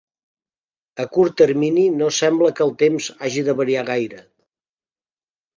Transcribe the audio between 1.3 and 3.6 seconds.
termini no sembla que el temps hagi de